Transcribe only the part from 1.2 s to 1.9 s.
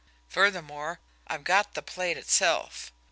I've got the